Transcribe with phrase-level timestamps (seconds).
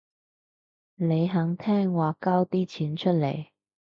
[0.95, 3.49] 你肯聽話交啲錢出嚟